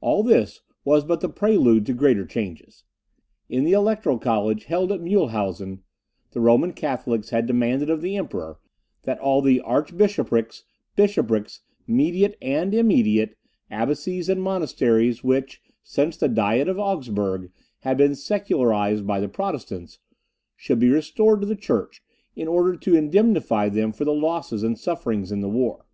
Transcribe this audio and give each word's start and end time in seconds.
All 0.00 0.24
this 0.24 0.62
was 0.84 1.04
but 1.04 1.20
the 1.20 1.28
prelude 1.28 1.86
to 1.86 1.92
greater 1.92 2.26
changes. 2.26 2.82
In 3.48 3.62
the 3.62 3.70
Electoral 3.70 4.18
Congress 4.18 4.64
held 4.64 4.90
at 4.90 5.00
Muehlhausen, 5.00 5.84
the 6.32 6.40
Roman 6.40 6.72
Catholics 6.72 7.30
had 7.30 7.46
demanded 7.46 7.88
of 7.88 8.02
the 8.02 8.16
Emperor 8.16 8.58
that 9.04 9.20
all 9.20 9.40
the 9.42 9.60
archbishoprics, 9.60 10.64
bishoprics, 10.96 11.60
mediate 11.86 12.36
and 12.42 12.74
immediate, 12.74 13.36
abbacies 13.70 14.28
and 14.28 14.42
monasteries, 14.42 15.22
which, 15.22 15.62
since 15.84 16.16
the 16.16 16.26
Diet 16.26 16.66
of 16.68 16.80
Augsburg, 16.80 17.52
had 17.82 17.96
been 17.96 18.16
secularized 18.16 19.06
by 19.06 19.20
the 19.20 19.28
Protestants, 19.28 20.00
should 20.56 20.80
be 20.80 20.88
restored 20.88 21.42
to 21.42 21.46
the 21.46 21.54
church, 21.54 22.02
in 22.34 22.48
order 22.48 22.76
to 22.78 22.96
indemnify 22.96 23.68
them 23.68 23.92
for 23.92 24.04
the 24.04 24.12
losses 24.12 24.64
and 24.64 24.76
sufferings 24.76 25.30
in 25.30 25.42
the 25.42 25.48
war. 25.48 25.86